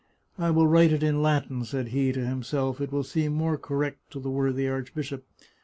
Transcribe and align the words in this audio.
"I 0.39 0.49
will 0.49 0.65
write 0.65 0.91
it 0.91 1.03
in 1.03 1.21
Latin," 1.21 1.63
said 1.63 1.89
he 1.89 2.11
to 2.11 2.25
himself;" 2.25 2.81
it 2.81 2.91
will 2.91 3.03
seem 3.03 3.33
more 3.33 3.55
correct 3.55 4.09
to 4.13 4.19
the 4.19 4.31
worthy 4.31 4.67
arch 4.67 4.95
bishop." 4.95 5.27